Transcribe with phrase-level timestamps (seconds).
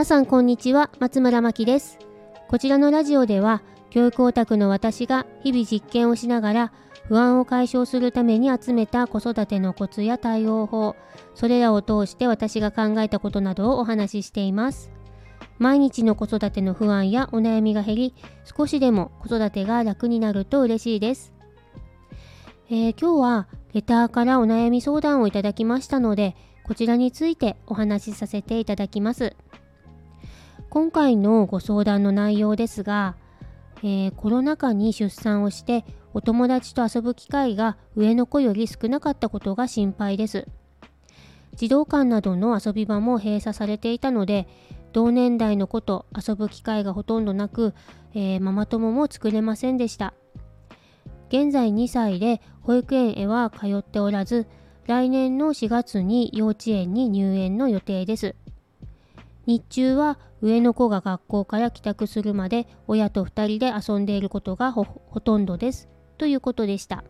[0.00, 1.98] 皆さんこんにちは松村真希です。
[2.48, 6.72] こちらのラジオでは教育オタクの私が日々実験をしながら
[7.06, 10.96] 不安を解消するために集めた子育てのコツや対応法
[11.34, 14.90] それらを通して私が考えたことなどをお話ししています。
[15.58, 18.14] 毎日の子育ての不安やお悩みが減り
[18.56, 21.34] 少しでも子育てが楽になると嬉しいです、
[22.70, 29.36] えー、今日はレターからお悩み相談をいただきましたのでこちらについてお話しさせていただきます。
[30.70, 33.16] 今回のご相談の内容ですが、
[33.78, 40.46] えー、コロナ禍に出産をしてお友達と遊ぶ機会が上の子より少なかったことが心配です。
[41.56, 44.46] 児童館などの遊び場も閉鎖されていたので
[44.92, 47.74] 同年代の子と遊ぶ機会がほとんどなく、
[48.14, 50.14] えー、ママ友も作れませんでした。
[51.30, 54.46] 現在2歳で保育園へは通っておらず
[54.86, 58.36] 来年の4月に幼稚園に入園の予定です。
[59.50, 64.84] 日中は上の子が学校から帰宅するまで親と2人で遊んでいることがほ
[65.18, 65.88] とんどです。
[66.18, 67.02] ということでした、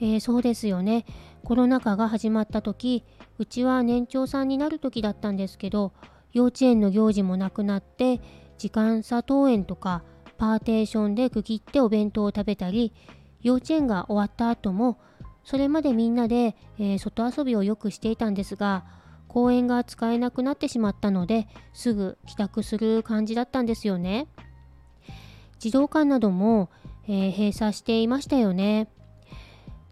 [0.00, 1.04] えー、そうですよね。
[1.44, 3.04] コロナ禍が始まった時
[3.38, 5.92] うちは年長さんになる時だったんですけど
[6.32, 8.20] 幼稚園の行事もなくなって
[8.58, 10.02] 時間差登園とか
[10.36, 12.92] パーテーションで区切ってお弁当を食べたり
[13.40, 14.98] 幼稚園が終わった後も
[15.44, 19.01] それまでみんなで、えー、外遊びをよくしていたんですが
[19.32, 24.26] 公園が使えなくなってしまったのですぐ帰宅する感じだったんですよね。
[25.58, 26.68] 児童館なども、
[27.08, 28.88] えー、閉鎖していましたよね。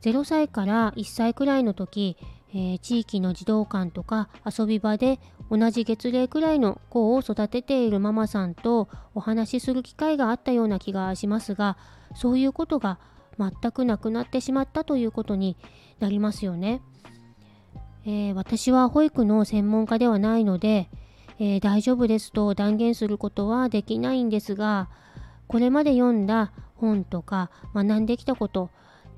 [0.03, 2.19] 0歳から1歳くらいの時、
[2.53, 5.19] えー、地域の児童館とか遊び場で
[5.51, 11.79] 同じ月齢くらいの子を育てているママさんとお話しする機会があったような気がしますが
[12.15, 12.99] そういうことが
[13.39, 15.57] 全くなくなってしまったということに
[15.99, 16.83] なりますよね。
[18.05, 20.89] えー、私は保育の専門家ではないので、
[21.39, 24.89] えー、大丈夫ですと断言することはできないんですが
[25.47, 28.71] これまで読んだ本とか学んできたこと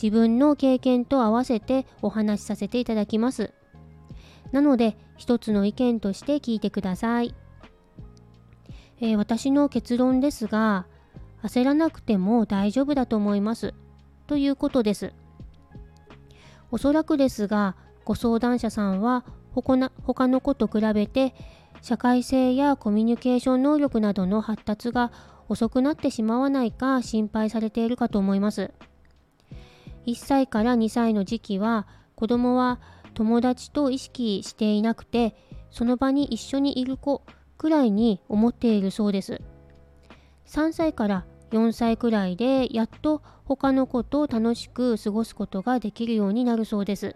[0.03, 3.53] 自分の経験と合わせてお話しさせていただきます。
[4.51, 7.35] なので一つの意見として聞いてください、
[9.01, 10.87] えー、私の結論ですが
[11.43, 13.75] 焦らなくても大丈夫だと思います。
[14.27, 15.13] ということです。
[16.71, 19.77] おそらくですがご相談者さんは他
[20.29, 21.35] の子と比べて
[21.83, 25.13] 社会性やコミュニケーション能力などの発達が
[25.49, 28.73] 遅くなってしまわないか心配されているかと思います。
[30.07, 32.81] 1歳から2歳の時期は子供は
[33.15, 35.37] 友達と意識していなくて
[35.71, 37.23] その場に一緒にいる子
[37.59, 39.41] くらいに思っているそうです。
[40.47, 47.15] 3歳から4歳くらいでやっと他の子と楽しく過ごすことができるようになるそうです。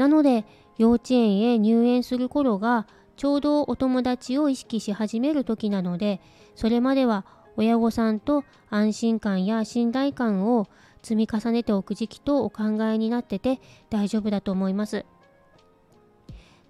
[0.00, 0.46] なので
[0.78, 2.86] 幼稚園へ入園する頃が
[3.18, 6.22] ちょうどお友達を意識し始める時なので
[6.54, 7.26] それまでは
[7.58, 10.68] 親御さんと安心感や信頼感を
[11.02, 15.04] 積み重ねておく時期とお考えになってて大丈夫だと思います。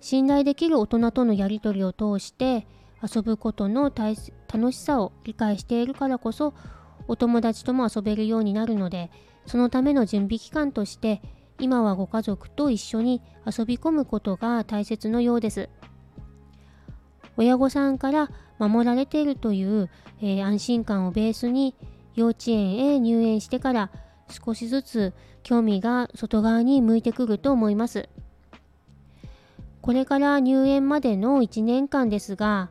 [0.01, 2.67] 信頼できる大人とのやり取りを通して
[3.01, 6.53] 遊ぶことの楽しさを理解しているからこそ
[7.07, 9.13] お友達とも遊べるようになるので
[9.47, 11.23] そのための準備期間として
[11.61, 15.69] 今はご家族と一緒に遊び込むことが大切のようです。
[17.37, 19.91] 親御さんから守られているという、
[20.21, 21.75] えー、安心感をベースに
[22.15, 23.91] 幼稚園へ入園してから
[24.29, 28.09] 少しずつ興味が外側に向いてくると思います。
[29.81, 32.71] これから入園までの1年間ですが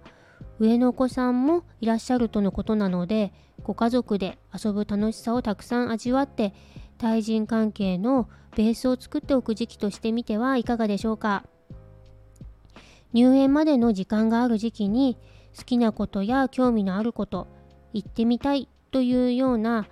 [0.59, 3.33] 上のお子さんもいらっしゃるとのことなので
[3.63, 6.53] ご家族で遊ぶ楽しさをたくさん味わって
[6.99, 11.45] 対人関係のベースを作っておく時期としてみてはいかがでしょうか
[13.13, 15.17] 入園までの時間がある時期に
[15.57, 17.47] 好きなことや興味のあること
[17.93, 19.88] 行ってみたいというような、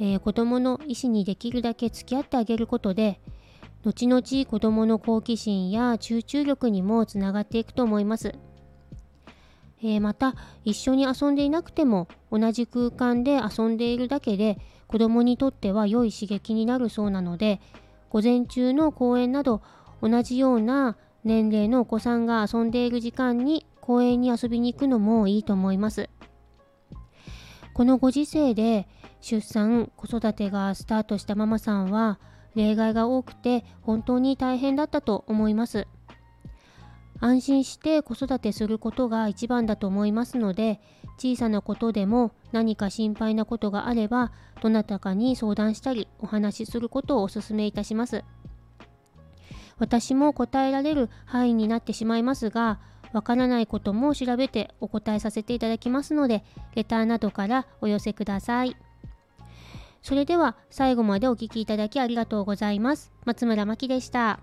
[0.00, 3.20] えー、子どもの意思にできるだけ付き合ってあげることで
[3.84, 8.34] 後々子どもの好奇心や集中力にもつながっていくと思います。
[9.82, 10.34] えー、また
[10.64, 17.60] 一緒に遊んでいなくても同じ空間で遊んでいるだけで子どもにとっては良い刺激になるそうなので
[18.08, 19.62] 午前中の公園など
[20.00, 26.08] 同じような年齢のお子さんが遊んでいる時間に公園に遊びに行くのもいいと思います。
[27.74, 28.88] このご時世で
[29.20, 32.18] 出産子育てがスタートしたママさんは
[32.54, 35.86] 例外が多くて本当に大変だったと思います。
[37.20, 40.80] 安心して子育てすることが一番だと思いますので
[41.18, 44.32] 小さなことでも何か心配なことがあれば
[44.62, 48.24] どなたかに相談したりお話しすることをお勧めいたします
[49.78, 52.80] 私も答えられる範囲になってしまいますが
[53.12, 58.76] わからないことも調べてお答えさせていただきますので、レターなどからお寄せください。
[60.02, 63.12] それでは最後までお聴きいただきありがとうございます。
[63.24, 64.40] 松村真希でした。